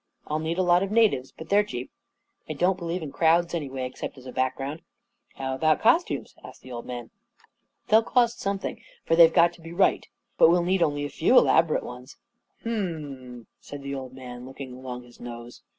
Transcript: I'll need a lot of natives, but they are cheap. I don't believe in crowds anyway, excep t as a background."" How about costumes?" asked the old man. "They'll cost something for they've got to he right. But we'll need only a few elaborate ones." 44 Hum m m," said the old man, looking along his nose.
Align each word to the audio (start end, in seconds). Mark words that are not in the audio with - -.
I'll 0.25 0.39
need 0.39 0.57
a 0.57 0.63
lot 0.63 0.81
of 0.81 0.89
natives, 0.89 1.31
but 1.31 1.49
they 1.49 1.57
are 1.59 1.63
cheap. 1.63 1.91
I 2.49 2.53
don't 2.53 2.79
believe 2.79 3.03
in 3.03 3.11
crowds 3.11 3.53
anyway, 3.53 3.85
excep 3.85 4.15
t 4.15 4.19
as 4.19 4.25
a 4.25 4.31
background."" 4.31 4.81
How 5.35 5.53
about 5.53 5.79
costumes?" 5.79 6.33
asked 6.43 6.63
the 6.63 6.71
old 6.71 6.87
man. 6.87 7.11
"They'll 7.87 8.01
cost 8.01 8.39
something 8.41 8.81
for 9.05 9.15
they've 9.15 9.31
got 9.31 9.53
to 9.53 9.61
he 9.61 9.71
right. 9.71 10.07
But 10.39 10.49
we'll 10.49 10.63
need 10.63 10.81
only 10.81 11.05
a 11.05 11.09
few 11.11 11.37
elaborate 11.37 11.83
ones." 11.83 12.17
44 12.63 12.73
Hum 12.73 12.87
m 12.95 13.13
m," 13.43 13.47
said 13.59 13.83
the 13.83 13.93
old 13.93 14.13
man, 14.15 14.43
looking 14.47 14.73
along 14.73 15.03
his 15.03 15.19
nose. 15.19 15.61